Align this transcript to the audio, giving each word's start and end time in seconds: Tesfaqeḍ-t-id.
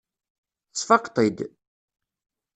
Tesfaqeḍ-t-id. 0.71 1.37